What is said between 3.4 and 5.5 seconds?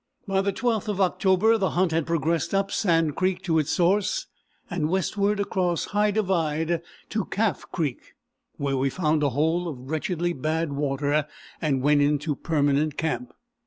to its source, and westward